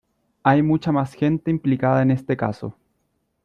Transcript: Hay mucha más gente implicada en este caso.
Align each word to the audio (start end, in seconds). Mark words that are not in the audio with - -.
Hay 0.41 0.63
mucha 0.63 0.91
más 0.91 1.13
gente 1.13 1.51
implicada 1.51 2.01
en 2.01 2.09
este 2.09 2.35
caso. 2.35 2.75